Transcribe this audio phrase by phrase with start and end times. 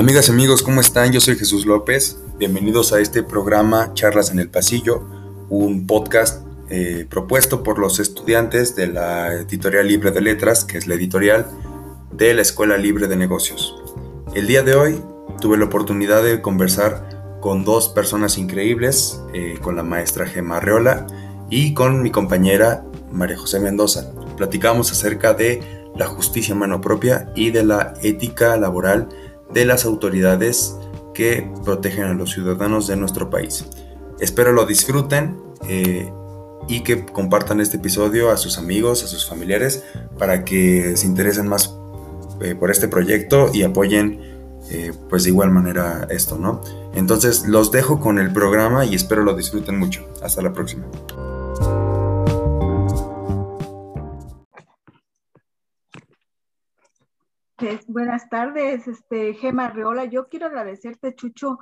[0.00, 1.12] Amigas amigos, ¿cómo están?
[1.12, 2.16] Yo soy Jesús López.
[2.38, 5.04] Bienvenidos a este programa Charlas en el Pasillo,
[5.50, 10.86] un podcast eh, propuesto por los estudiantes de la Editorial Libre de Letras, que es
[10.86, 11.50] la editorial
[12.12, 13.76] de la Escuela Libre de Negocios.
[14.34, 15.02] El día de hoy
[15.38, 21.06] tuve la oportunidad de conversar con dos personas increíbles, eh, con la maestra Gemma Arreola
[21.50, 24.10] y con mi compañera María José Mendoza.
[24.38, 25.60] Platicamos acerca de
[25.94, 29.10] la justicia mano propia y de la ética laboral
[29.52, 30.76] de las autoridades
[31.14, 33.64] que protegen a los ciudadanos de nuestro país.
[34.20, 35.36] Espero lo disfruten
[35.68, 36.10] eh,
[36.68, 39.84] y que compartan este episodio a sus amigos, a sus familiares,
[40.18, 41.74] para que se interesen más
[42.40, 44.20] eh, por este proyecto y apoyen
[44.70, 46.60] eh, pues de igual manera esto, ¿no?
[46.94, 50.06] Entonces los dejo con el programa y espero lo disfruten mucho.
[50.22, 50.84] Hasta la próxima.
[57.88, 60.04] Buenas tardes, este, Gema Reola.
[60.06, 61.58] Yo quiero agradecerte, Chucho,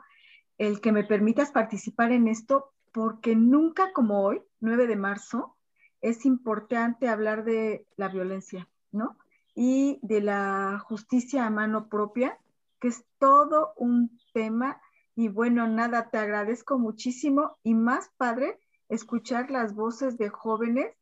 [0.57, 5.57] el que me permitas participar en esto, porque nunca como hoy, 9 de marzo,
[6.01, 9.19] es importante hablar de la violencia, ¿no?
[9.55, 12.39] Y de la justicia a mano propia,
[12.81, 14.81] que es todo un tema.
[15.17, 20.95] Y bueno, nada, te agradezco muchísimo y más padre escuchar las voces de jóvenes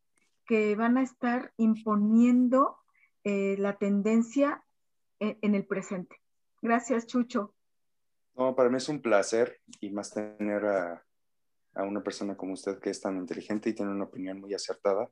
[0.47, 2.79] que van a estar imponiendo
[3.25, 4.63] eh, la tendencia
[5.21, 6.17] en, el presente.
[6.63, 7.55] Gracias, Chucho.
[8.35, 11.05] No, para mí es un placer y más tener a,
[11.75, 15.11] a, una persona como usted que es tan inteligente y tiene una opinión muy acertada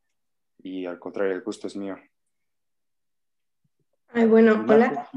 [0.58, 1.96] y al contrario, el gusto es mío.
[4.08, 5.08] Ay, bueno, hola.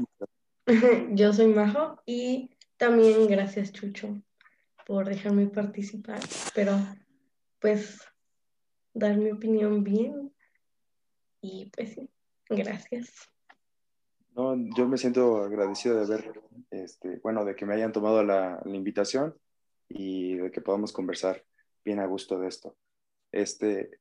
[1.10, 4.20] Yo soy Majo y también gracias Chucho
[4.86, 6.20] por dejarme participar,
[6.54, 6.78] pero
[7.60, 8.00] pues
[8.94, 10.34] dar mi opinión bien
[11.40, 12.10] y pues sí,
[12.48, 13.30] gracias
[14.76, 19.36] yo me siento agradecido de ver, este, bueno, de que me hayan tomado la, invitación
[19.88, 21.44] y de que podamos conversar
[21.84, 22.76] bien a gusto de esto.
[23.32, 23.98] Este,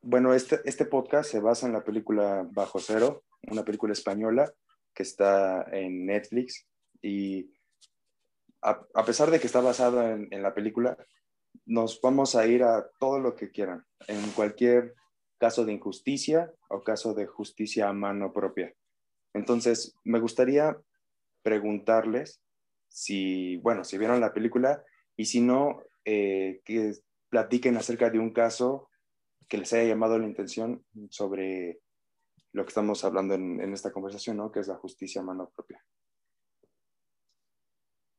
[0.00, 4.52] bueno, este, este podcast se basa en la película Bajo Cero, una película española
[4.94, 6.68] que está en Netflix
[7.02, 7.50] y
[8.62, 10.96] a, pesar de que está basada en, la película,
[11.64, 14.94] nos vamos a ir a todo lo que quieran, en cualquier
[15.38, 18.74] caso de injusticia o caso de justicia a mano propia.
[19.34, 20.76] Entonces, me gustaría
[21.42, 22.40] preguntarles
[22.88, 24.82] si, bueno, si vieron la película
[25.16, 26.94] y si no, eh, que
[27.28, 28.90] platiquen acerca de un caso
[29.48, 31.80] que les haya llamado la atención sobre
[32.52, 34.50] lo que estamos hablando en, esta conversación, ¿no?
[34.50, 35.84] Que es la justicia a mano propia.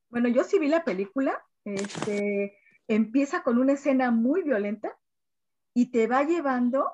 [0.09, 1.41] Bueno, yo sí vi la película.
[1.63, 2.57] Este,
[2.87, 4.97] empieza con una escena muy violenta
[5.73, 6.91] y te va llevando,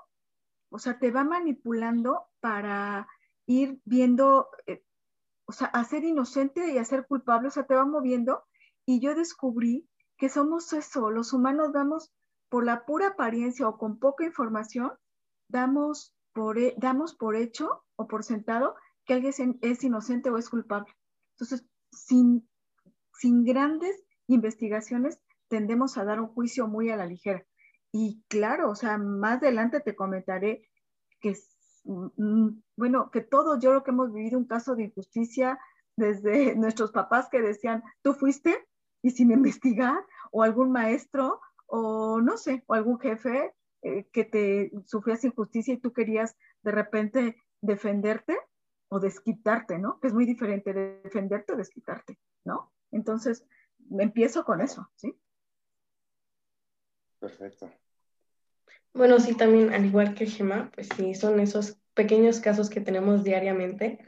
[0.70, 3.08] o sea, te va manipulando para
[3.47, 4.84] ir viendo, eh,
[5.46, 8.44] o sea, a ser inocente y a ser culpable, o sea, te va moviendo.
[8.85, 12.12] Y yo descubrí que somos eso, los humanos damos
[12.50, 14.91] por la pura apariencia o con poca información,
[15.47, 18.75] damos por, damos por hecho o por sentado
[19.06, 20.94] que alguien es inocente o es culpable.
[21.31, 22.47] Entonces, sin,
[23.13, 27.46] sin grandes investigaciones, tendemos a dar un juicio muy a la ligera.
[27.91, 30.68] Y claro, o sea, más adelante te comentaré
[31.22, 31.36] que
[32.75, 35.59] bueno, que todos yo creo que hemos vivido un caso de injusticia
[35.96, 38.68] desde nuestros papás que decían, tú fuiste
[39.02, 43.53] y sin investigar, o algún maestro, o no sé, o algún jefe
[43.84, 48.38] eh, que te sufrías injusticia y tú querías de repente defenderte
[48.90, 50.00] o desquitarte, ¿no?
[50.00, 52.72] Que es muy diferente de defenderte o desquitarte, ¿no?
[52.92, 53.46] Entonces,
[54.00, 55.18] empiezo con eso, ¿sí?
[57.19, 57.69] Perfecto.
[58.97, 63.24] Bueno, sí, también, al igual que Gemma, pues sí, son esos pequeños casos que tenemos
[63.24, 64.00] diariamente,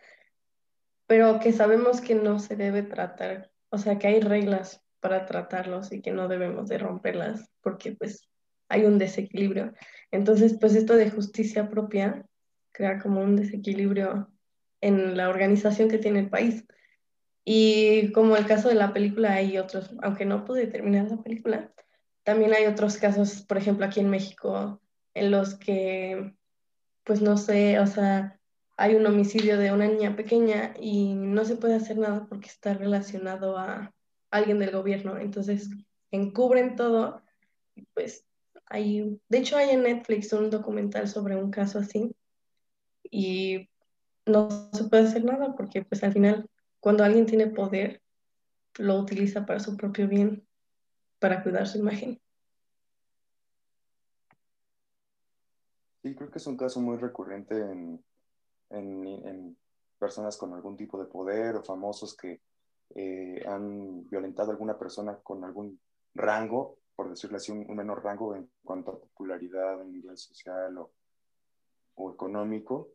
[1.05, 5.91] pero que sabemos que no se debe tratar, o sea, que hay reglas para tratarlos
[5.91, 8.27] y que no debemos de romperlas porque pues
[8.67, 9.75] hay un desequilibrio.
[10.09, 12.25] Entonces, pues esto de justicia propia
[12.71, 14.31] crea como un desequilibrio
[14.81, 16.65] en la organización que tiene el país.
[17.45, 21.71] Y como el caso de la película, hay otros, aunque no pude terminar la película,
[22.29, 24.79] también hay otros casos, por ejemplo, aquí en México,
[25.15, 26.35] en los que,
[27.03, 28.39] pues no sé, o sea,
[28.77, 32.75] hay un homicidio de una niña pequeña y no se puede hacer nada porque está
[32.75, 33.91] relacionado a
[34.29, 35.17] alguien del gobierno.
[35.17, 35.71] Entonces,
[36.11, 37.23] encubren todo.
[37.95, 38.23] Pues
[38.67, 42.15] hay, de hecho, hay en Netflix un documental sobre un caso así
[43.09, 43.67] y
[44.27, 46.47] no se puede hacer nada porque, pues al final,
[46.79, 48.03] cuando alguien tiene poder,
[48.77, 50.47] lo utiliza para su propio bien
[51.19, 52.19] para cuidar su imagen.
[56.01, 58.03] Sí, creo que es un caso muy recurrente en,
[58.69, 59.57] en,
[59.97, 62.41] personas con algún tipo de poder o famosos que
[62.95, 65.77] eh, han violentado a alguna persona con algún
[66.15, 70.91] rango, por decirlo así, un, menor rango en cuanto a popularidad, a nivel social o,
[71.95, 72.91] o económico,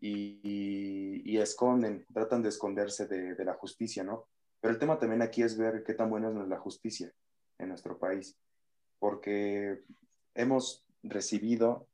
[0.00, 4.26] y, y, esconden, tratan de esconderse de, de, la justicia, ¿no?
[4.60, 7.12] Pero el tema también aquí es ver qué tan buena es la justicia
[7.62, 8.36] en nuestro país,
[8.98, 9.82] porque
[10.34, 11.88] hemos recibido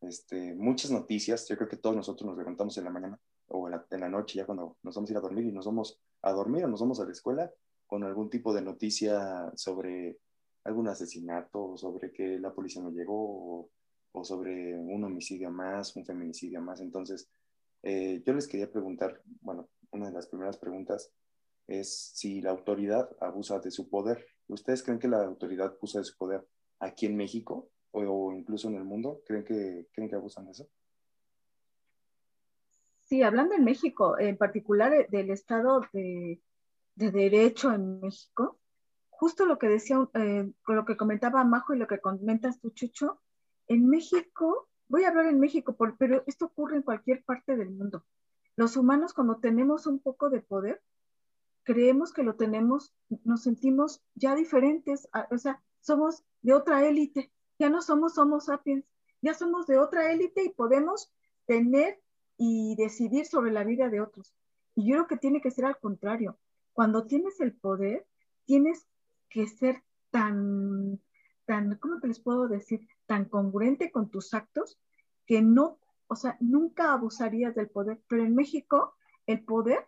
[0.00, 4.00] este, muchas noticias, yo creo que todos nosotros nos levantamos en la mañana o en
[4.00, 6.64] la, noche ya cuando nos vamos a ir a dormir y nos vamos a dormir
[6.64, 7.50] o nos vamos a la escuela
[7.86, 10.18] con algún tipo de noticia sobre
[10.64, 13.70] algún asesinato, sobre que la policía no llegó o,
[14.12, 16.80] o sobre un homicidio más, un feminicidio más.
[16.80, 17.28] Entonces,
[17.82, 21.10] eh, yo les quería preguntar, bueno, una de las primeras preguntas
[21.66, 24.26] es si la autoridad abusa de su poder.
[24.48, 26.46] ¿Ustedes creen que la autoridad abusa de su poder
[26.80, 29.22] aquí en México o, incluso en el mundo?
[29.26, 30.68] ¿Creen que, ¿Creen que abusan de eso?
[33.02, 36.40] Sí, hablando en México, en particular del Estado de,
[36.94, 38.58] de Derecho en México,
[39.20, 43.20] justo lo que decía, eh, lo que comentaba Majo y lo que comentas tú, Chucho,
[43.68, 47.70] en México, voy a hablar en México, por, pero esto ocurre en cualquier parte del
[47.70, 48.04] mundo.
[48.56, 50.80] Los humanos cuando tenemos un poco de poder,
[51.70, 57.30] creemos que lo tenemos, nos sentimos ya diferentes, o sea, somos de otra élite,
[57.60, 58.84] ya no somos Homo sapiens,
[59.22, 61.12] ya somos de otra élite y podemos
[61.46, 62.00] tener
[62.36, 64.34] y decidir sobre la vida de otros.
[64.74, 66.40] Y yo creo que tiene que ser al contrario.
[66.72, 68.04] Cuando tienes el poder,
[68.46, 68.88] tienes
[69.28, 70.98] que ser tan,
[71.44, 72.80] tan, ¿cómo te les puedo decir?
[73.06, 74.76] Tan congruente con tus actos
[75.24, 75.78] que no,
[76.08, 78.00] o sea, nunca abusarías del poder.
[78.08, 78.96] Pero en México,
[79.26, 79.86] el poder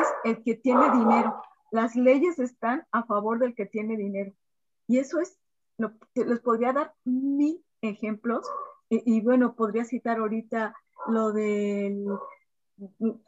[0.00, 1.42] es el que tiene dinero.
[1.70, 4.32] Las leyes están a favor del que tiene dinero.
[4.86, 5.38] Y eso es
[6.14, 8.46] les podría dar mil ejemplos
[8.90, 10.74] y, bueno, podría citar ahorita
[11.08, 12.06] lo del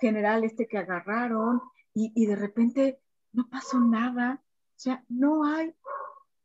[0.00, 1.60] general este que agarraron
[1.94, 2.98] y, y de repente
[3.32, 5.74] no pasó nada, o sea, no hay,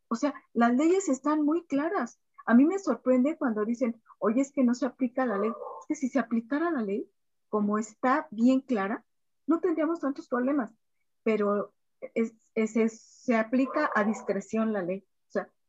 [0.09, 2.19] o sea, las leyes están muy claras.
[2.45, 5.49] A mí me sorprende cuando dicen, oye, es que no se aplica la ley.
[5.49, 7.09] Es que si se aplicara la ley,
[7.47, 9.04] como está bien clara,
[9.47, 10.73] no tendríamos tantos problemas,
[11.23, 11.73] pero
[12.13, 15.05] es, es, se aplica a discreción la ley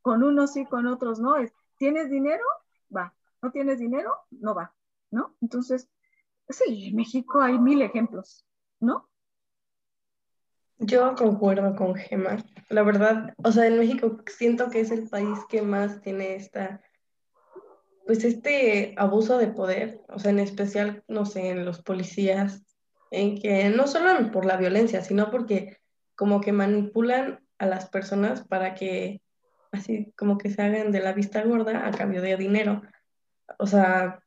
[0.07, 1.35] con unos sí, con otros no.
[1.35, 2.45] Es, ¿tienes dinero?
[2.97, 3.13] Va.
[3.43, 4.15] ¿No tienes dinero?
[4.31, 4.73] No va.
[5.11, 5.35] ¿No?
[5.43, 5.89] Entonces,
[6.49, 8.47] sí, en México hay mil ejemplos,
[8.79, 9.11] ¿no?
[10.79, 12.37] Yo concuerdo con Gemma.
[12.69, 16.81] La verdad, o sea, en México siento que es el país que más tiene esta,
[18.07, 22.63] pues este abuso de poder, o sea, en especial, no sé, en los policías,
[23.11, 25.79] en que no solo por la violencia, sino porque
[26.15, 29.21] como que manipulan a las personas para que
[29.73, 32.83] así como que se hagan de la vista gorda a cambio de dinero.
[33.59, 34.21] O sea,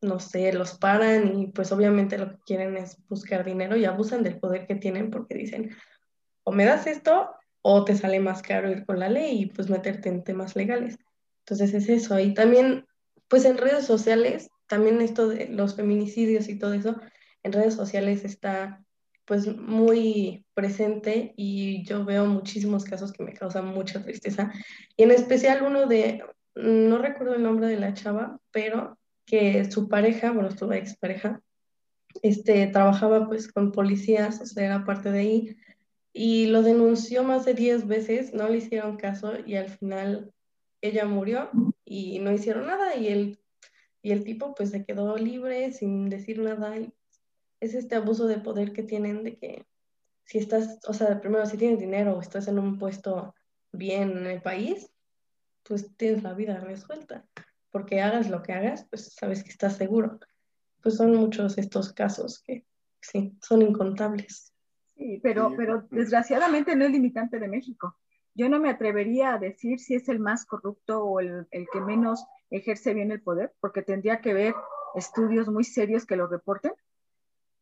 [0.00, 4.22] no sé, los paran y pues obviamente lo que quieren es buscar dinero y abusan
[4.22, 5.70] del poder que tienen porque dicen,
[6.44, 7.30] o me das esto
[7.62, 10.98] o te sale más caro ir con la ley y pues meterte en temas legales.
[11.40, 12.18] Entonces es eso.
[12.18, 12.86] Y también,
[13.28, 16.96] pues en redes sociales, también esto de los feminicidios y todo eso,
[17.42, 18.82] en redes sociales está
[19.24, 24.52] pues muy presente y yo veo muchísimos casos que me causan mucha tristeza.
[24.96, 26.24] Y en especial uno de,
[26.54, 31.40] no recuerdo el nombre de la chava, pero que su pareja, bueno, su expareja,
[32.22, 35.56] este, trabajaba pues con policías, o sea, era parte de ahí,
[36.12, 40.32] y lo denunció más de 10 veces, no le hicieron caso y al final
[40.82, 41.50] ella murió
[41.84, 43.38] y no hicieron nada y el,
[44.02, 46.92] y el tipo pues se quedó libre sin decir nada y
[47.62, 49.64] es este abuso de poder que tienen de que
[50.24, 53.36] si estás, o sea, primero si tienes dinero o estás en un puesto
[53.70, 54.92] bien en el país,
[55.62, 57.24] pues tienes la vida resuelta,
[57.70, 60.18] porque hagas lo que hagas, pues sabes que estás seguro.
[60.82, 62.66] Pues son muchos estos casos que
[63.00, 64.52] sí, son incontables.
[64.96, 67.96] Sí, pero, pero desgraciadamente no es limitante de México.
[68.34, 71.80] Yo no me atrevería a decir si es el más corrupto o el, el que
[71.80, 74.54] menos ejerce bien el poder, porque tendría que ver
[74.96, 76.72] estudios muy serios que lo reporten,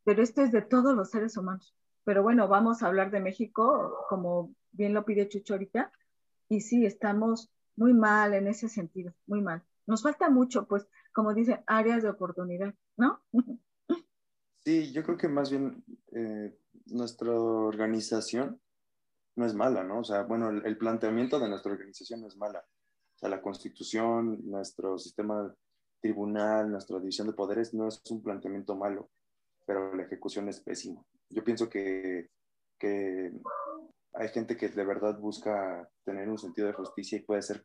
[0.05, 1.75] pero esto es de todos los seres humanos.
[2.05, 5.57] Pero bueno, vamos a hablar de México, como bien lo pide Chucho
[6.49, 9.63] y sí, estamos muy mal en ese sentido, muy mal.
[9.87, 13.21] Nos falta mucho, pues, como dicen, áreas de oportunidad, ¿no?
[14.63, 16.55] Sí, yo creo que más bien eh,
[16.85, 18.61] nuestra organización
[19.35, 20.01] no es mala, ¿no?
[20.01, 22.59] O sea, bueno, el, el, planteamiento de nuestra organización no es mala.
[22.59, 25.51] O sea, la constitución, nuestro sistema
[26.03, 29.09] tribunal, nuestra división de poderes no es un planteamiento malo
[29.71, 31.01] pero la ejecución es pésima.
[31.29, 32.29] Yo pienso que,
[32.77, 33.31] que
[34.15, 37.65] hay gente que de verdad busca tener un sentido de justicia y puede ser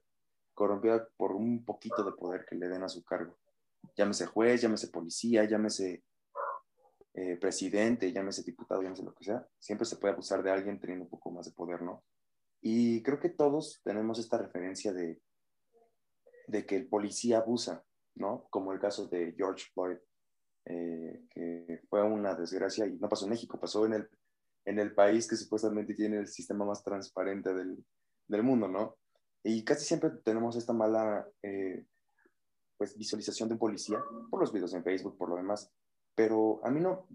[0.54, 3.40] corrompida por un poquito de poder que le den a su cargo.
[3.98, 6.04] Llámese juez, llámese policía, llámese
[7.16, 11.06] eh, presidente, llámese diputado, llámese lo que sea, siempre se puede abusar de alguien teniendo
[11.06, 12.04] un poco más de poder, ¿no?
[12.62, 15.20] Y creo que todos tenemos esta referencia de,
[16.46, 17.84] de que el policía abusa,
[18.14, 18.46] ¿no?
[18.52, 19.98] Como el caso de George Floyd,
[20.66, 24.10] eh, que fue una desgracia y no pasó en México, pasó en el,
[24.66, 27.86] en el país que supuestamente tiene el sistema más transparente del,
[28.28, 28.98] del mundo, ¿no?
[29.44, 31.86] Y casi siempre tenemos esta mala eh,
[32.78, 34.00] pues, visualización de un policía
[34.32, 35.72] por los videos en Facebook, por lo demás.
[36.16, 37.08] Pero a mí no,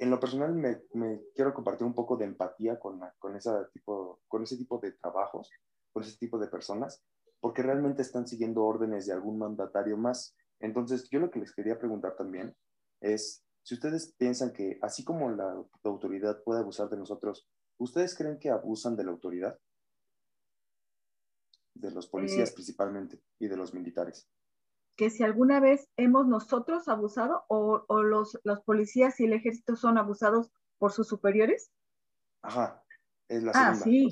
[0.00, 4.20] en lo personal me, me quiero compartir un poco de empatía con, con, esa tipo,
[4.26, 5.50] con ese tipo de trabajos,
[5.92, 7.04] con ese tipo de personas,
[7.38, 10.34] porque realmente están siguiendo órdenes de algún mandatario más.
[10.58, 12.56] Entonces, yo lo que les quería preguntar también
[13.00, 18.38] es, si ustedes piensan que así como la, autoridad puede abusar de nosotros, ¿ustedes creen
[18.38, 19.58] que abusan de la autoridad?
[21.74, 24.28] De los policías eh, principalmente y de los militares
[24.96, 29.96] que si alguna vez hemos nosotros abusado o, los, los, policías y el ejército son
[29.96, 31.70] abusados por sus superiores?
[32.42, 32.84] Ajá,
[33.26, 34.10] es la ah, sí.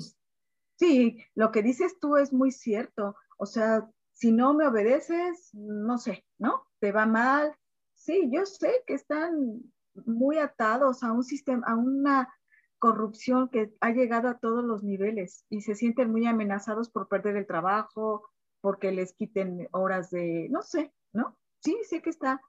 [0.77, 3.15] Sí, lo que dices tú es muy cierto.
[3.37, 6.65] O sea, si no me obedeces, no sé, ¿no?
[6.79, 7.55] Te va mal.
[7.99, 9.61] Sí, yo sé que están
[10.05, 12.33] muy atados a un sistema, a una
[12.77, 17.35] corrupción que ha llegado a todos los niveles y se sienten muy amenazados por perder
[17.35, 18.29] el trabajo,
[18.61, 21.37] porque les quiten horas de, no sé, ¿no?
[21.59, 22.41] Sí, sé que está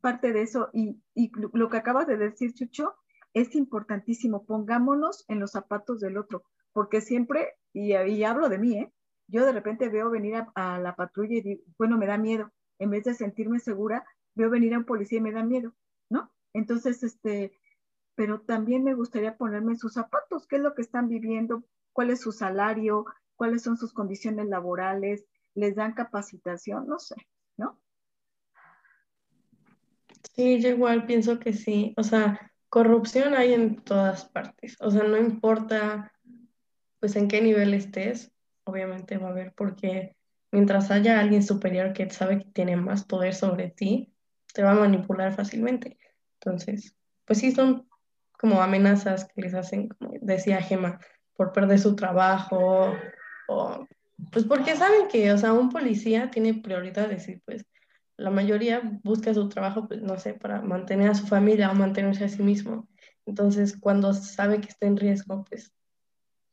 [0.00, 1.02] parte de eso y,
[1.34, 2.94] lo que acabas de decir, Chucho,
[3.34, 4.46] es importantísimo.
[4.46, 8.92] Pongámonos en los zapatos del otro, porque siempre, y, y hablo de mí, ¿eh?
[9.26, 12.52] Yo de repente veo venir a, la patrulla y digo, bueno, me da miedo.
[12.82, 15.72] En vez de sentirme segura, veo venir a un policía y me da miedo,
[16.10, 16.30] ¿no?
[16.52, 17.52] Entonces, este,
[18.14, 22.10] pero también me gustaría ponerme en sus zapatos, qué es lo que están viviendo, cuál
[22.10, 25.24] es su salario, cuáles son sus condiciones laborales,
[25.54, 27.14] les dan capacitación, no sé,
[27.56, 27.78] ¿no?
[30.34, 31.94] Sí, yo igual pienso que sí.
[31.96, 34.76] O sea, corrupción hay en todas partes.
[34.80, 36.12] O sea, no importa
[37.00, 38.32] pues en qué nivel estés,
[38.64, 40.16] obviamente va a haber, porque
[40.52, 44.14] mientras haya alguien superior que sabe que tiene más poder sobre ti,
[44.54, 45.98] te va a manipular fácilmente.
[46.34, 46.94] Entonces,
[47.24, 47.88] pues sí, son
[48.38, 51.00] como amenazas que les hacen, como decía Gema,
[51.34, 52.92] por perder su trabajo
[53.48, 53.86] o
[54.30, 57.66] pues porque saben que, o sea, un policía tiene prioridades y pues
[58.16, 62.24] la mayoría busca su trabajo, pues no sé, para mantener a su familia o mantenerse
[62.24, 62.88] a sí mismo.
[63.26, 65.72] Entonces, cuando sabe que está en riesgo, pues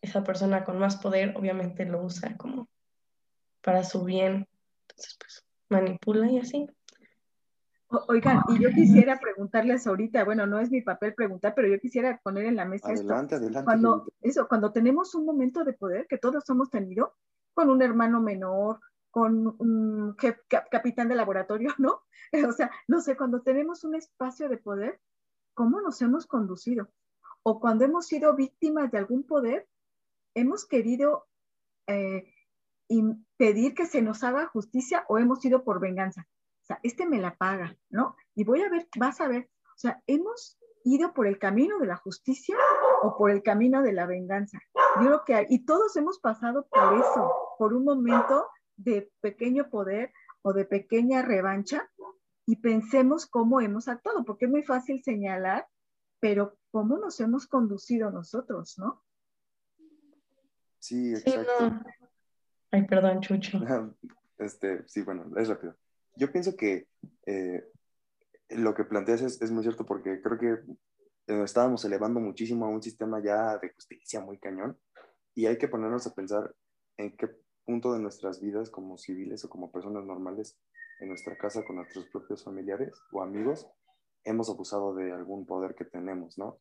[0.02, 2.70] esa persona con más poder obviamente lo usa como
[3.62, 4.48] para su bien.
[4.88, 6.68] Entonces, pues manipula y así.
[8.08, 12.20] Oigan, y yo quisiera preguntarles ahorita, bueno, no es mi papel preguntar, pero yo quisiera
[12.24, 16.20] poner en la mesa adelante, Adelante, Cuando, eso, cuando tenemos un momento de poder, que
[16.20, 17.16] todos hemos tenido,
[17.56, 20.16] con un hermano menor, con un
[20.70, 22.04] capitán de laboratorio, ¿no?
[22.48, 25.00] O sea, no sé, cuando tenemos un espacio de poder,
[25.56, 26.90] ¿cómo nos hemos conducido?
[27.42, 29.68] O cuando hemos sido víctimas de algún poder,
[30.36, 31.28] hemos querido
[31.88, 32.32] eh,
[32.90, 36.28] impedir que se nos haga justicia o hemos ido por venganza.
[36.64, 38.16] O sea, este me la paga, ¿no?
[38.36, 41.88] Y voy a ver, vas a ver, o sea, hemos ido por el camino de
[41.88, 42.58] la justicia
[43.04, 44.60] o por el camino de la venganza.
[45.02, 50.12] Yo creo que, y todos hemos pasado por eso, por un momento de pequeño poder
[50.42, 51.90] o de pequeña revancha
[52.46, 55.68] y pensemos cómo hemos actuado, porque es muy fácil señalar,
[56.20, 59.04] pero cómo nos hemos conducido nosotros, ¿no?
[60.80, 61.84] Sí, exacto.
[62.72, 63.60] Ay, perdón, Chucho.
[64.40, 65.76] Este, sí, bueno, es rápido.
[66.16, 66.88] Yo pienso que
[67.26, 67.62] eh,
[68.50, 70.52] lo que planteas es, muy cierto porque creo que
[71.28, 74.78] eh, estábamos elevando muchísimo a un sistema ya de justicia muy cañón
[75.36, 76.56] y hay que ponernos a pensar
[76.96, 77.30] en qué
[77.66, 80.58] punto de nuestras vidas como civiles o como personas normales
[81.02, 83.68] en nuestra casa con nuestros propios familiares o amigos
[84.24, 86.60] hemos abusado de algún poder que tenemos, ¿no?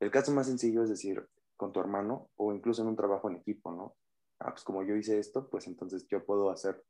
[0.00, 1.26] El caso más sencillo es decir,
[1.56, 3.94] con tu hermano o incluso en un trabajo en equipo, ¿no?
[4.40, 6.82] Ah, pues como yo hice esto, pues entonces yo puedo hacer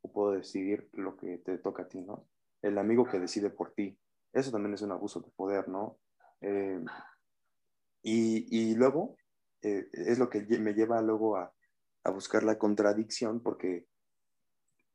[0.00, 2.26] o puedo decidir lo que te toca a ti, ¿no?
[2.62, 3.98] El amigo que decide por ti,
[4.32, 5.98] eso también es un abuso de poder, ¿no?
[6.40, 6.82] Eh,
[8.02, 9.18] y, luego,
[9.60, 11.52] eh, es lo que me lleva luego a,
[12.14, 13.86] buscar la contradicción, porque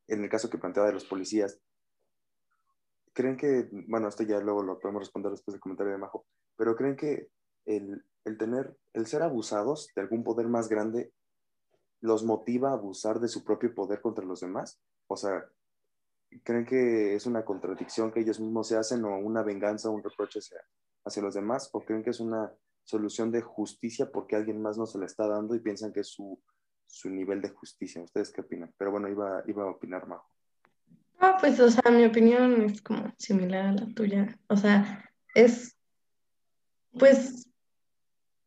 [0.08, 1.62] en el caso que planteaba de los policías,
[3.14, 6.26] creen que, bueno, esto ya luego lo podemos responder después del comentario de Majo,
[6.58, 7.30] pero creen que
[7.66, 11.14] el, el tener, el ser abusados de algún poder más grande
[12.02, 14.80] los motiva a abusar de su propio poder contra los demás.
[15.08, 15.46] O sea,
[16.44, 20.04] ¿creen que es una contradicción que ellos mismos se hacen o una venganza o un
[20.04, 20.60] reproche hacia,
[21.06, 22.52] hacia los demás o creen que es una
[22.84, 26.08] solución de justicia porque alguien más no se la está dando y piensan que es
[26.08, 26.40] su,
[26.86, 28.02] su nivel de justicia.
[28.02, 28.74] ¿Ustedes qué opinan?
[28.78, 30.30] Pero bueno, iba, iba a opinar Majo.
[31.20, 34.38] Ah, pues, o sea, mi opinión es como similar a la tuya.
[34.48, 35.76] O sea, es
[36.98, 37.50] pues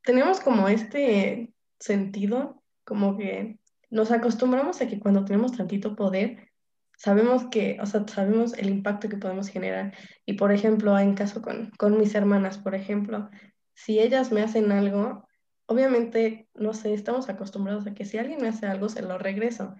[0.02, 2.57] tenemos como este sentido,
[2.88, 3.59] como que
[3.90, 6.49] nos acostumbramos a que cuando tenemos tantito poder,
[6.97, 9.95] sabemos que, o sea, sabemos el impacto que podemos generar.
[10.25, 13.28] Y por ejemplo, en caso con, con mis hermanas, por ejemplo,
[13.75, 15.28] si ellas me hacen algo,
[15.66, 19.75] obviamente, no sé, estamos acostumbrados a que si alguien me hace algo, se lo regreso.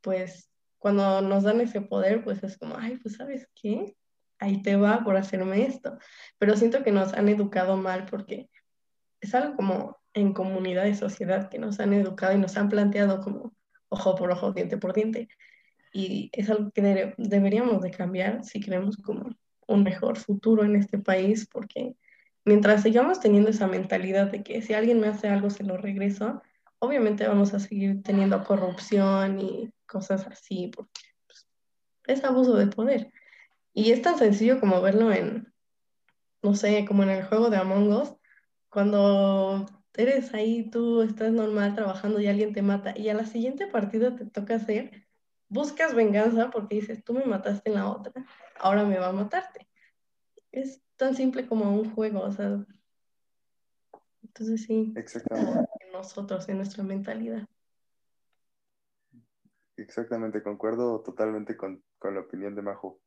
[0.00, 3.96] Pues cuando nos dan ese poder, pues es como, ay, pues sabes qué,
[4.40, 5.96] ahí te va por hacerme esto.
[6.38, 8.50] Pero siento que nos han educado mal porque
[9.20, 13.20] es algo como en comunidad y sociedad que nos han educado y nos han planteado
[13.20, 13.52] como
[13.88, 15.28] ojo por ojo, diente por diente.
[15.92, 19.30] Y es algo que deberíamos de cambiar si queremos como
[19.66, 21.96] un mejor futuro en este país, porque
[22.44, 26.42] mientras sigamos teniendo esa mentalidad de que si alguien me hace algo se lo regreso,
[26.78, 31.46] obviamente vamos a seguir teniendo corrupción y cosas así, porque pues,
[32.06, 33.12] es abuso de poder.
[33.74, 35.52] Y es tan sencillo como verlo en,
[36.42, 38.14] no sé, como en el juego de Among Us,
[38.68, 43.66] cuando eres ahí, tú estás normal trabajando y alguien te mata y a la siguiente
[43.66, 45.06] partida te toca hacer,
[45.48, 48.12] buscas venganza porque dices, tú me mataste en la otra,
[48.58, 49.68] ahora me va a matarte.
[50.50, 52.64] Es tan simple como un juego, o sea.
[54.22, 54.92] Entonces sí.
[54.96, 55.68] Exactamente.
[55.80, 57.46] En nosotros, en nuestra mentalidad.
[59.76, 63.00] Exactamente, concuerdo totalmente con, con la opinión de Majo.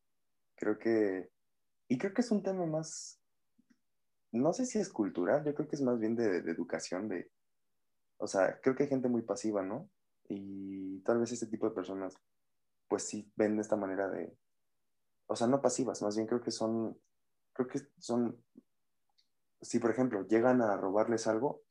[0.55, 1.29] Creo que,
[1.87, 3.19] y creo que es un tema más,
[4.31, 7.31] no sé si es cultural, yo creo que es más bien de, educación, de,
[8.17, 9.89] o sea, creo que hay gente muy pasiva, ¿no?
[10.27, 12.15] Y tal vez este tipo de personas,
[12.87, 14.37] pues sí ven de esta manera de,
[15.27, 16.97] o sea, no pasivas, más bien creo que son
[17.55, 18.43] creo que son,
[19.61, 21.63] si por ejemplo llegan a robarles algo,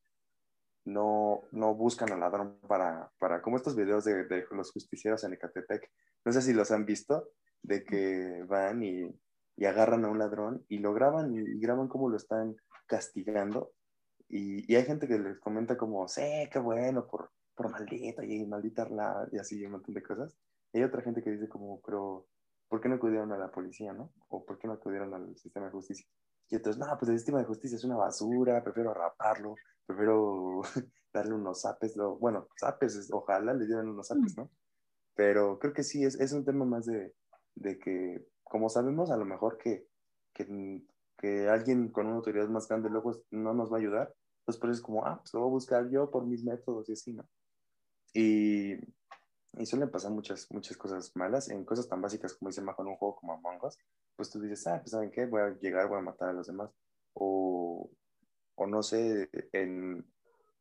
[0.86, 5.34] no, no buscan al ladrón para, para, como estos videos de, de los justicieros en
[5.34, 5.90] Ecatepec,
[6.24, 7.28] no sé si los han visto,
[7.62, 9.14] de que van y,
[9.56, 13.72] y agarran a un ladrón y lo graban y, graban cómo lo están castigando.
[14.28, 18.44] Y, y, hay gente que les comenta como, sí, qué bueno, por, por maldito y
[18.46, 20.34] maldita la, y así un montón de cosas.
[20.72, 22.26] Y hay otra gente que dice como, pero
[22.68, 24.12] ¿por qué no acudieron a la policía, no?
[24.28, 26.06] ¿O por qué no acudieron al sistema de justicia?
[26.50, 29.54] Y entonces, no, pues el sistema de justicia es una basura, prefiero raparlo,
[29.86, 30.62] prefiero
[31.12, 34.50] darle unos zapes, bueno, zapes, ojalá le dieran unos zapes, ¿no?
[35.14, 37.14] Pero creo que sí, es, es un tema más de,
[37.54, 39.88] de, que, como sabemos, a lo mejor que,
[40.32, 40.46] que,
[41.18, 44.70] que, alguien con una autoridad más grande luego no nos va a ayudar, entonces por
[44.70, 47.14] eso es como, ah, pues lo voy a buscar yo por mis métodos y así,
[47.14, 47.28] ¿no?
[48.12, 48.78] Y
[49.58, 52.88] y suelen pasar muchas, muchas cosas malas en cosas tan básicas como dice Majo en
[52.90, 53.76] un juego como Among Us.
[54.14, 55.26] Pues tú dices, ah, pues ¿saben qué?
[55.26, 56.70] Voy a llegar, voy a matar a los demás.
[57.14, 57.90] O,
[58.54, 60.06] o no sé, en,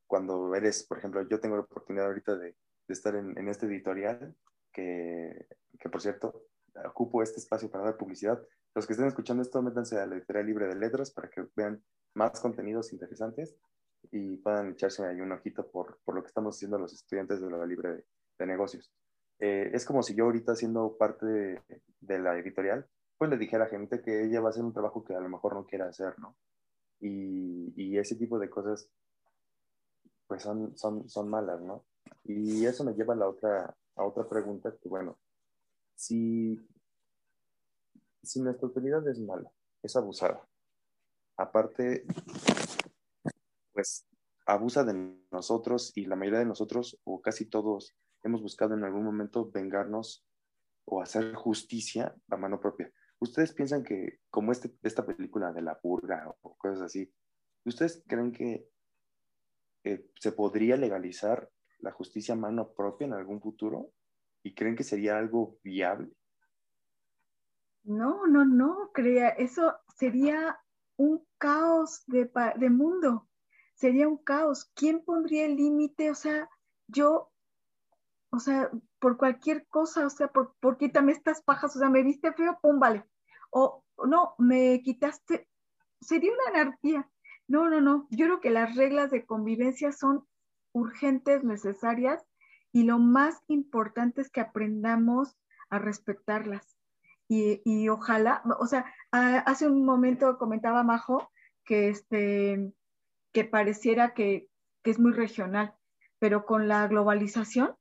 [0.07, 2.55] cuando eres, por ejemplo, yo tengo la oportunidad ahorita de,
[2.87, 4.35] de estar en, en, este editorial,
[4.71, 5.47] que,
[5.79, 6.47] que por cierto,
[6.85, 8.41] ocupo este espacio para dar publicidad.
[8.75, 11.83] Los que estén escuchando esto, métanse a la editorial libre de letras para que vean
[12.15, 13.55] más contenidos interesantes
[14.11, 17.49] y puedan echarse ahí un ojito por, por lo que estamos haciendo los estudiantes de
[17.49, 18.05] la libre de,
[18.39, 18.91] de negocios.
[19.39, 21.61] Eh, es como si yo ahorita siendo parte de,
[21.99, 25.03] de, la editorial, pues le dijera a gente que ella va a hacer un trabajo
[25.03, 26.35] que a lo mejor no quiera hacer, ¿no?
[26.99, 28.89] Y, y ese tipo de cosas,
[30.27, 31.83] pues son, son, son malas, ¿no?
[32.23, 35.17] Y eso me lleva a la otra, a otra pregunta, que bueno,
[35.95, 36.59] si,
[38.21, 39.51] si nuestra autoridad es mala,
[39.81, 40.47] es abusada,
[41.37, 42.05] aparte,
[43.71, 44.05] pues
[44.45, 49.03] abusa de nosotros y la mayoría de nosotros, o casi todos, hemos buscado en algún
[49.03, 50.25] momento vengarnos
[50.85, 52.91] o hacer justicia a mano propia.
[53.19, 57.11] ¿Ustedes piensan que, como este, esta película de la purga o cosas así,
[57.65, 58.67] ¿ustedes creen que
[59.85, 63.91] eh, se podría legalizar la justicia a mano propia en algún futuro?
[64.43, 66.11] ¿Y creen que sería algo viable?
[67.83, 70.59] No, no, no, crea, eso sería
[70.95, 73.27] un caos de, de mundo,
[73.73, 74.71] sería un caos.
[74.75, 76.11] ¿Quién pondría el límite?
[76.11, 76.49] O sea,
[76.87, 77.33] yo
[78.33, 82.01] o sea, por cualquier cosa, o sea, por, por quítame estas pajas, o sea, me
[82.01, 83.05] viste feo, pum, vale.
[83.51, 85.47] O no, me quitaste,
[86.01, 87.07] sería una anarquía.
[87.47, 90.25] No, no, no, yo creo que las reglas de convivencia son
[90.71, 92.25] urgentes, necesarias,
[92.73, 95.37] y lo más importante es que aprendamos
[95.69, 96.77] a respetarlas.
[97.29, 101.31] Y, y ojalá, o sea, hace un momento comentaba Majo
[101.63, 102.73] que, este,
[103.31, 104.49] que pareciera que,
[104.83, 105.73] que es muy regional,
[106.19, 107.75] pero con la globalización,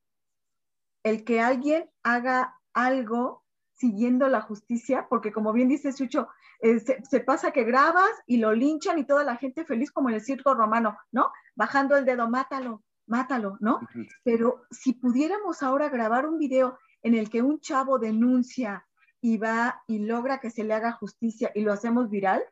[1.03, 6.29] el que alguien haga algo siguiendo la justicia, porque como bien dice Sucho,
[6.61, 10.15] eh, se, pasa que grabas y lo linchan y toda la gente feliz como en
[10.15, 11.33] el circo romano, ¿no?
[11.57, 13.81] Bajando el dedo, mátalo, mátalo, ¿no?
[14.25, 18.87] Pero si pudiéramos ahora grabar un video en el que un chavo denuncia
[19.21, 22.43] y va y logra que se le haga justicia y lo hacemos viral,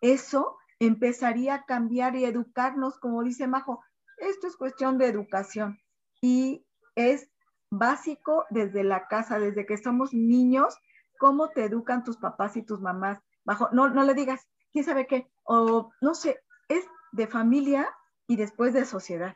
[0.00, 3.82] eso empezaría a cambiar y educarnos, como dice Majo,
[4.18, 5.80] esto es cuestión de educación
[6.20, 7.28] y es
[7.70, 10.76] básico desde la casa, desde que somos niños,
[11.18, 13.18] cómo te educan tus papás y tus mamás.
[13.44, 17.88] Bajo, no, no le digas, quién sabe qué, o no sé, es de familia
[18.28, 19.34] y después de sociedad.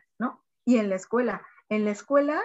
[0.69, 1.41] Y en la escuela.
[1.71, 2.43] En la escuela,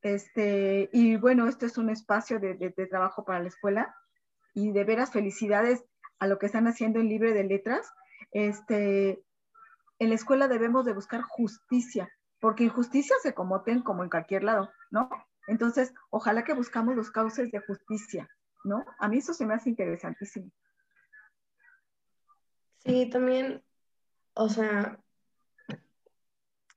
[0.00, 3.94] este, y bueno, este es un espacio de, de, trabajo para la escuela
[4.52, 5.84] y de veras felicidades
[6.18, 7.88] a lo que están haciendo en Libre de Letras.
[8.32, 9.22] Este,
[10.00, 14.72] en la escuela debemos de buscar justicia, porque injusticia se comoten como en cualquier lado,
[14.90, 15.08] ¿no?
[15.46, 18.28] Entonces, ojalá que buscamos los cauces de justicia,
[18.64, 18.84] ¿no?
[18.98, 20.50] A mí eso se me hace interesantísimo.
[22.78, 23.62] Sí, también,
[24.34, 24.98] o sea,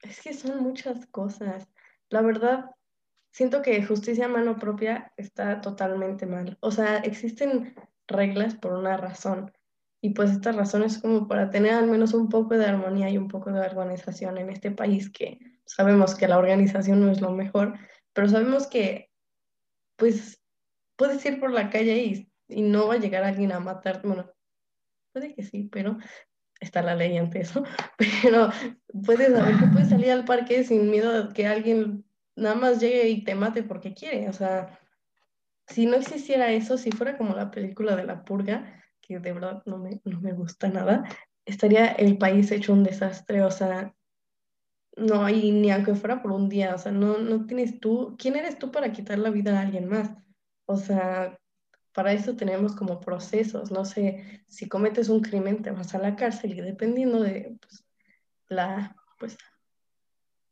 [0.09, 1.67] es que son muchas cosas.
[2.09, 2.71] La verdad,
[3.31, 6.57] siento que justicia a mano propia está totalmente mal.
[6.61, 7.75] O sea, existen
[8.07, 9.51] reglas por una razón.
[10.01, 13.17] Y pues esta razón es como para tener al menos un poco de armonía y
[13.17, 17.31] un poco de organización en este país que sabemos que la organización no es lo
[17.31, 17.73] mejor,
[18.13, 19.09] pero sabemos que
[19.95, 20.41] pues
[20.95, 24.31] puedes ir por la calle y, y no va a llegar alguien a matar, bueno,
[25.11, 25.97] puede que sí, pero
[26.65, 27.63] está la ley ante eso,
[27.97, 28.49] pero
[29.05, 33.09] puedes saber que puedes salir al parque sin miedo a que alguien nada más llegue
[33.09, 34.79] y te mate porque quiere, o sea,
[35.67, 39.63] si no existiera eso, si fuera como la película de la purga, que de verdad
[39.65, 41.03] no me, no me gusta nada,
[41.45, 43.95] estaría el país hecho un desastre, o sea,
[44.97, 48.35] no, y ni aunque fuera por un día, o sea, no, no tienes tú, ¿quién
[48.35, 50.11] eres tú para quitar la vida a alguien más?
[50.65, 51.37] O sea,
[51.95, 56.17] para eso tenemos como procesos, no sé, si cometes un crimen te vas a la
[56.17, 57.85] cárcel y dependiendo de pues,
[58.49, 59.37] la, pues,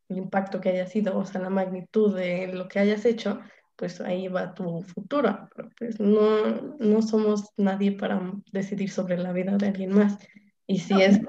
[0.07, 3.41] el impacto que haya sido, o sea, la magnitud de lo que hayas hecho,
[3.75, 5.49] pues ahí va tu futuro.
[5.53, 8.21] Pero pues no, no somos nadie para
[8.53, 10.17] decidir sobre la vida de alguien más.
[10.65, 11.19] Y si es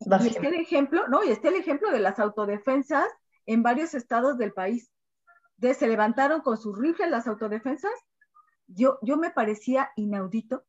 [0.00, 0.24] así.
[0.24, 3.08] Y está el ejemplo, no, y está el ejemplo de las autodefensas
[3.44, 4.90] en varios estados del país.
[5.56, 7.92] De, se levantaron con sus rifles las autodefensas.
[8.66, 10.64] Yo, yo me parecía inaudito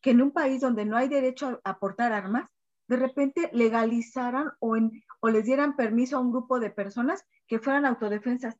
[0.00, 2.48] que en un país donde no hay derecho a, a portar armas,
[2.88, 7.58] de repente legalizaran o, en, o les dieran permiso a un grupo de personas que
[7.58, 8.56] fueran autodefensas.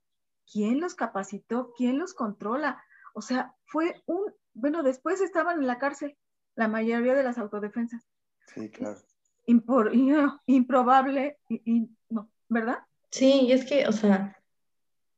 [0.51, 1.73] ¿quién los capacitó?
[1.77, 2.83] ¿Quién los controla?
[3.15, 6.17] O sea, fue un, bueno, después estaban en la cárcel
[6.55, 8.07] la mayoría de las autodefensas.
[8.47, 8.99] Sí, claro.
[9.47, 9.93] Impor,
[10.47, 12.79] improbable, y, no, ¿verdad?
[13.11, 14.37] Sí, y es que, o sea,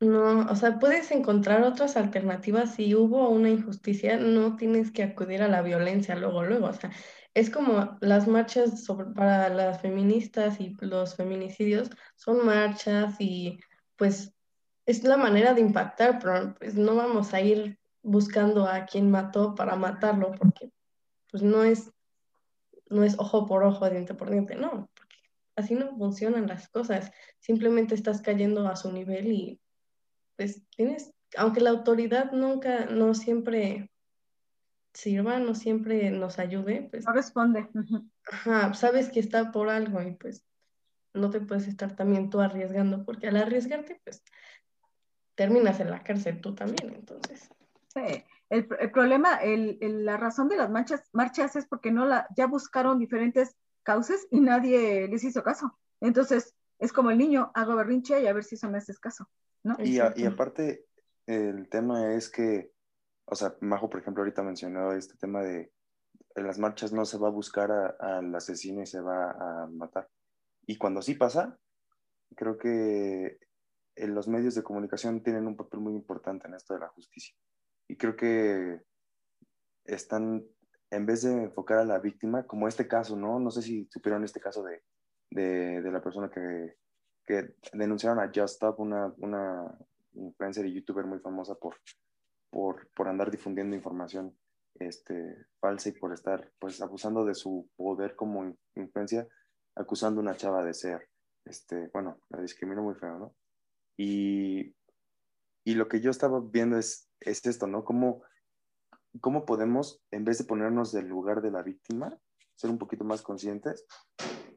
[0.01, 2.75] no, o sea, puedes encontrar otras alternativas.
[2.75, 6.67] Si hubo una injusticia, no tienes que acudir a la violencia luego, luego.
[6.67, 6.91] O sea,
[7.35, 13.59] es como las marchas para las feministas y los feminicidios son marchas y
[13.97, 14.35] pues
[14.87, 19.55] es la manera de impactar, pero pues no vamos a ir buscando a quien mató
[19.55, 20.71] para matarlo, porque
[21.31, 21.91] pues no es,
[22.89, 24.89] no es ojo por ojo, diente por diente, no,
[25.57, 29.61] así no funcionan las cosas, simplemente estás cayendo a su nivel y
[30.37, 33.91] pues tienes, aunque la autoridad nunca, no siempre
[34.93, 37.05] sirva, no siempre nos ayude, pues...
[37.07, 37.69] No responde.
[38.31, 40.45] Ajá, sabes que está por algo y pues
[41.13, 44.23] no te puedes estar también tú arriesgando, porque al arriesgarte, pues
[45.35, 47.49] terminas en la cárcel tú también, entonces.
[47.89, 48.25] Sí.
[48.49, 52.29] El, el problema, el, el, la razón de las marchas, marchas es porque no la,
[52.37, 55.77] ya buscaron diferentes causas y nadie les hizo caso.
[56.01, 59.29] Entonces, es como el niño, hago berrinche y a ver si eso me haces caso,
[59.67, 59.77] ¿no?
[59.85, 60.87] Y, a, y aparte,
[61.27, 62.73] el tema es que,
[63.25, 65.73] o sea, Majo, por ejemplo, ahorita mencionó este tema de
[66.37, 69.67] en las marchas no se va a buscar a, al asesino y se va a
[69.67, 70.09] matar.
[70.67, 71.59] Y cuando sí pasa,
[72.37, 73.39] creo que
[73.97, 77.35] los medios de comunicación tienen un papel muy importante en esto de la justicia.
[77.89, 78.81] Y creo que
[79.85, 80.45] están,
[80.91, 83.41] en vez de enfocar a la víctima, como este caso, ¿no?
[83.41, 84.83] No sé si supieron este caso de,
[85.31, 86.77] de, de la persona que,
[87.27, 89.77] que, denunciaron a Just Stop, una, una
[90.15, 91.77] influencer y youtuber muy famosa por,
[92.51, 94.37] por, por andar difundiendo información
[94.79, 99.27] este, falsa y por estar pues abusando de su poder como influencia,
[99.75, 101.09] acusando a una chava de ser,
[101.45, 103.35] este, bueno, la discriminó muy feo, ¿no?
[103.97, 104.75] Y,
[105.65, 107.85] y lo que yo estaba viendo es, es esto, ¿no?
[107.85, 108.23] ¿Cómo,
[109.21, 112.19] ¿Cómo podemos, en vez de ponernos del lugar de la víctima,
[112.55, 113.87] ser un poquito más conscientes,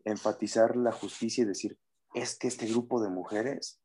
[0.04, 1.78] enfatizar la justicia y decir,
[2.14, 3.82] es que este grupo de mujeres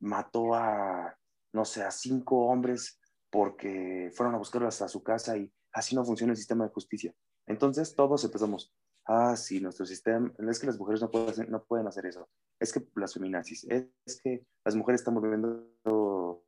[0.00, 1.16] mató a,
[1.52, 3.00] no sé, a cinco hombres
[3.30, 7.14] porque fueron a buscarlas a su casa y así no funciona el sistema de justicia.
[7.46, 8.72] Entonces todos empezamos,
[9.06, 12.28] ah, sí, nuestro sistema, es que las mujeres no pueden hacer, no pueden hacer eso,
[12.58, 16.44] es que las feminazis, es, es que las mujeres están moviendo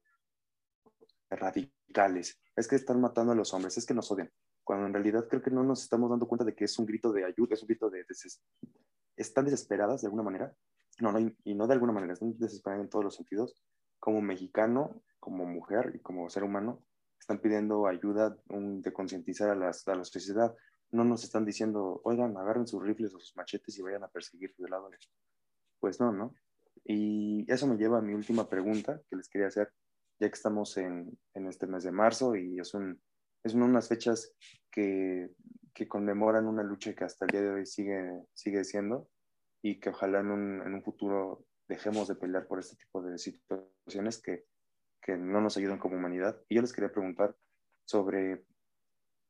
[1.31, 4.31] radicales, es que están matando a los hombres, es que nos odian,
[4.65, 7.13] cuando en realidad creo que no nos estamos dando cuenta de que es un grito
[7.13, 8.05] de ayuda, es un grito de...
[9.17, 10.57] están desesperadas de alguna manera,
[11.01, 13.61] no, no, y no de alguna manera, están desesperadas en todos los sentidos,
[13.99, 16.85] como mexicano, como mujer y como ser humano,
[17.19, 20.55] están pidiendo ayuda de concientizar a, a la sociedad.
[20.93, 24.55] No nos están diciendo, oigan, agarren sus rifles o sus machetes y vayan a perseguir
[24.57, 25.11] violadores.
[25.81, 26.35] Pues no, ¿no?
[26.85, 29.73] Y eso me lleva a mi última pregunta que les quería hacer,
[30.21, 33.01] ya que estamos en, en este mes de marzo y es, un,
[33.43, 34.33] es unas fechas
[34.71, 35.31] que,
[35.75, 39.09] que, conmemoran una lucha que hasta el día de hoy sigue, sigue siendo
[39.69, 43.19] y que ojalá en un, en un futuro dejemos de pelear por este tipo de
[43.19, 44.45] situaciones que,
[45.03, 46.41] que no nos ayudan como humanidad.
[46.49, 47.35] Y yo les quería preguntar
[47.85, 48.47] sobre,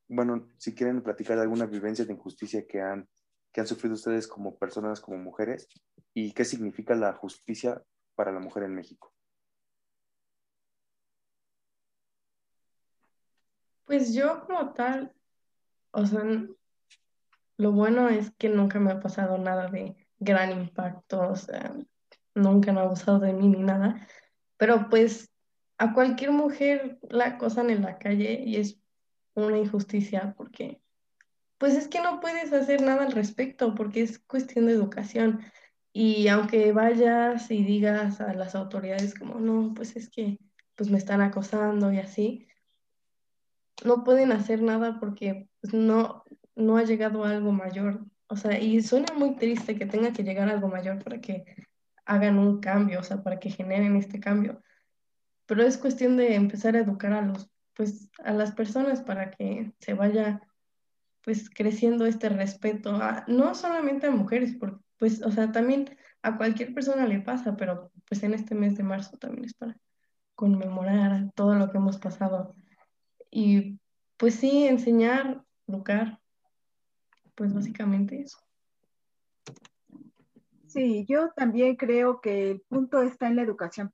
[0.09, 3.09] bueno, si quieren platicar de alguna vivencia de injusticia que han,
[3.51, 5.69] que han sufrido ustedes como personas, como mujeres,
[6.13, 7.83] y qué significa la justicia
[8.15, 9.15] para la mujer en México.
[13.87, 15.15] Pues yo como tal,
[15.93, 16.23] o sea,
[17.57, 21.75] lo bueno es que nunca me ha pasado nada de gran impacto, o sea,
[22.35, 24.07] nunca han abusado de mí ni nada,
[24.57, 25.31] pero pues
[25.79, 28.79] a cualquier mujer la acosan en la calle y es
[29.35, 30.81] una injusticia porque
[31.59, 35.41] pues es que no puedes hacer nada al respecto porque es cuestión de educación.
[35.93, 40.39] Y aunque vayas y digas a las autoridades como, no, pues es que
[40.75, 42.47] pues me están acosando y así,
[43.85, 46.25] no pueden hacer nada porque pues, no,
[46.55, 48.05] no ha llegado algo mayor.
[48.29, 51.45] O sea, y suena muy triste que tenga que llegar algo mayor para que
[52.05, 54.63] hagan un cambio, o sea, para que generen este cambio.
[55.47, 59.73] Pero es cuestión de empezar a educar a los, pues, a las personas para que
[59.81, 60.41] se vaya,
[61.23, 66.75] pues, creciendo este respeto, no solamente a mujeres, porque pues, o sea, también a cualquier
[66.75, 69.77] persona le pasa, pero pues en este mes de marzo también es para
[70.35, 72.55] conmemorar todo lo que hemos pasado.
[73.31, 73.79] Y
[74.17, 76.21] pues sí, enseñar, educar,
[77.37, 78.39] pues básicamente eso.
[80.67, 83.93] Sí, yo también creo que el punto está en la educación.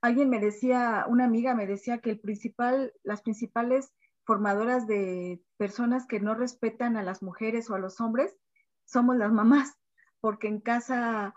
[0.00, 3.92] Alguien me decía, una amiga me decía que el principal, las principales
[4.24, 8.36] formadoras de personas que no respetan a las mujeres o a los hombres
[8.84, 9.78] somos las mamás
[10.20, 11.34] porque en casa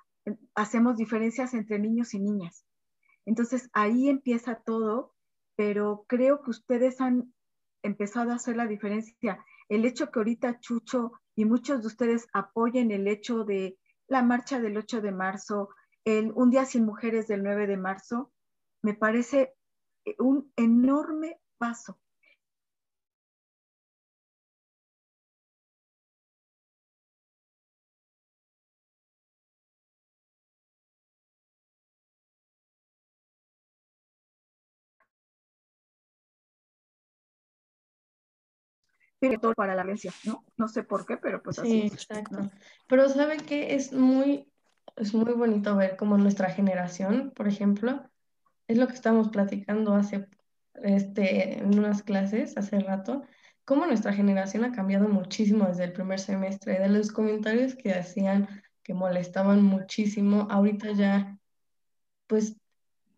[0.56, 2.66] hacemos diferencias entre niños y niñas.
[3.26, 5.14] Entonces ahí empieza todo,
[5.56, 7.34] pero creo que ustedes han
[7.84, 9.44] empezado a hacer la diferencia.
[9.72, 13.80] El hecho que ahorita Chucho y muchos de ustedes apoyen el hecho de
[14.10, 15.70] la marcha del 8 de marzo,
[16.04, 18.34] el Un Día Sin Mujeres del 9 de marzo,
[18.82, 19.54] me parece
[20.20, 22.01] un enorme paso.
[39.30, 40.44] Todo para la violencia, ¿no?
[40.58, 41.82] No sé por qué, pero pues así.
[41.82, 42.50] Sí, exacto.
[42.88, 44.52] Pero sabe que es muy,
[44.96, 48.10] es muy bonito ver cómo nuestra generación, por ejemplo,
[48.68, 50.28] es lo que estamos platicando hace,
[50.84, 53.24] este, en unas clases hace rato,
[53.66, 58.48] cómo nuestra generación ha cambiado muchísimo desde el primer semestre, de los comentarios que hacían
[58.84, 61.38] que molestaban muchísimo, ahorita ya,
[62.28, 62.61] pues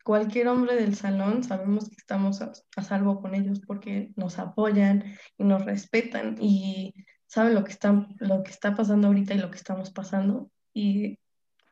[0.04, 5.06] cualquier hombre del salón sabemos que estamos a, salvo con ellos porque nos apoyan
[5.38, 6.94] y nos respetan y
[7.26, 11.20] saben lo que, está, lo que está pasando ahorita y lo que estamos pasando y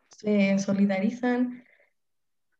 [0.10, 1.63] se solidarizan.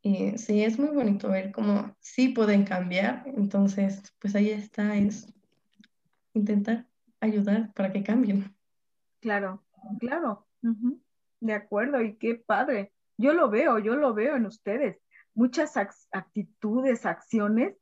[0.04, 3.24] Y sí, es muy bonito ver cómo sí pueden cambiar.
[3.26, 5.34] Entonces, pues ahí está, es
[6.34, 6.88] intentar
[7.20, 8.56] ayudar para que cambien.
[9.20, 9.64] Claro,
[10.00, 10.48] claro.
[11.40, 12.94] De acuerdo, y qué padre.
[13.18, 15.01] Yo lo veo, yo lo veo en ustedes
[15.34, 15.76] muchas
[16.12, 17.78] actitudes, acciones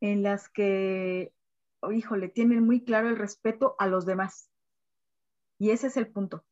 [0.00, 1.32] en las que,
[1.80, 4.50] oh, híjole, tienen muy claro el respeto a los demás.
[5.58, 6.44] Y ese es el punto.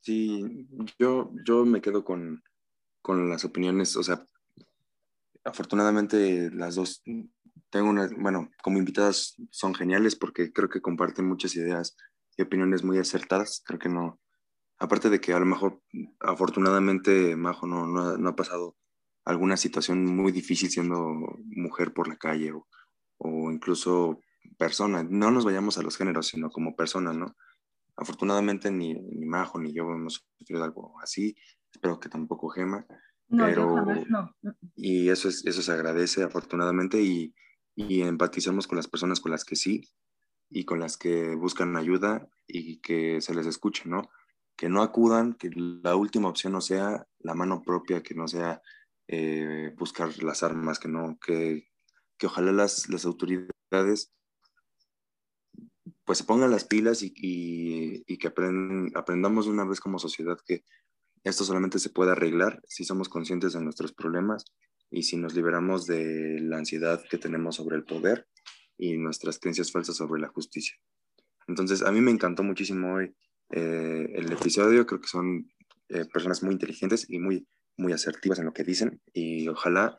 [0.00, 2.42] Sí, yo, yo me quedo con,
[3.00, 4.26] con las opiniones, o sea,
[5.44, 7.02] afortunadamente las dos,
[7.70, 11.96] tengo una, bueno, como invitadas son geniales porque creo que comparten muchas ideas
[12.36, 14.20] y opiniones muy acertadas, creo que no,
[14.84, 15.80] aparte de que a lo mejor
[16.20, 18.76] afortunadamente Majo no, no, ha pasado
[19.24, 21.14] alguna situación muy difícil siendo
[21.46, 22.68] mujer por la calle o,
[23.18, 24.20] o, incluso
[24.58, 27.34] persona, no nos vayamos a los géneros, sino como persona, ¿no?
[27.96, 31.34] Afortunadamente ni, ni Majo ni yo hemos sufrido algo así,
[31.72, 32.86] espero que tampoco Gema.
[33.28, 34.36] No, pero, no.
[34.76, 37.34] Y eso, es, eso se agradece afortunadamente y,
[37.74, 39.88] y empatizamos con las personas con las que sí
[40.50, 44.10] y con las que buscan ayuda y que se les escuche, ¿no?
[44.56, 48.62] Que no acudan, que la última opción no sea la mano propia, que no sea
[49.08, 51.68] eh, buscar las armas, que no, que
[52.18, 54.12] que ojalá las, las autoridades
[56.04, 58.28] pues se pongan las pilas y, y, que
[58.94, 60.64] aprendamos una vez como sociedad que
[61.24, 64.44] esto solamente se puede arreglar si somos conscientes de nuestros problemas
[64.90, 68.28] y si nos liberamos de la ansiedad que tenemos sobre el poder
[68.76, 70.76] y nuestras creencias falsas sobre la justicia.
[71.46, 73.14] Entonces, a mí me encantó muchísimo hoy
[73.50, 75.50] eh, el episodio, creo que son
[75.88, 79.98] eh, personas muy inteligentes y muy, muy asertivas en lo que dicen y ojalá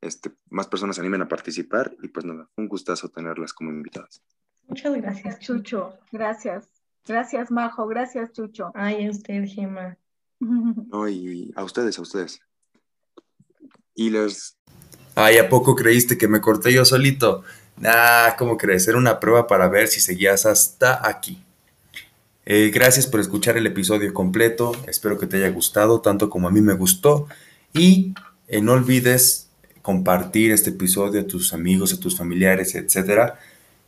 [0.00, 4.22] este, más personas se animen a participar y pues nada, un gustazo tenerlas como invitadas.
[4.66, 5.94] Muchas gracias, Chucho.
[6.12, 6.68] Gracias.
[7.06, 7.86] Gracias, Majo.
[7.86, 8.70] Gracias, Chucho.
[8.74, 9.96] Ay, a usted, Gemma.
[10.90, 12.40] No, y a ustedes, a ustedes.
[13.94, 14.58] Y les...
[15.14, 17.44] Ay, ¿a poco creíste que me corté yo solito?
[17.76, 18.88] Nah, ¿cómo crees?
[18.88, 21.43] Era una prueba para ver si seguías hasta aquí.
[22.46, 24.72] Eh, gracias por escuchar el episodio completo.
[24.86, 27.26] Espero que te haya gustado tanto como a mí me gustó.
[27.72, 28.14] Y
[28.48, 29.48] eh, no olvides
[29.82, 33.32] compartir este episodio a tus amigos, a tus familiares, etc.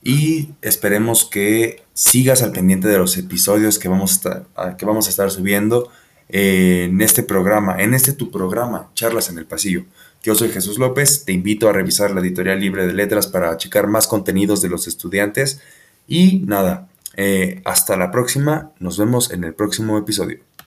[0.02, 5.06] Y esperemos que sigas al pendiente de los episodios que vamos a estar, que vamos
[5.06, 5.90] a estar subiendo
[6.28, 9.84] en este programa, en este tu programa, Charlas en el Pasillo.
[10.22, 13.86] Yo soy Jesús López, te invito a revisar la editorial libre de letras para checar
[13.86, 15.60] más contenidos de los estudiantes
[16.08, 20.45] y nada, eh, hasta la próxima, nos vemos en el próximo episodio.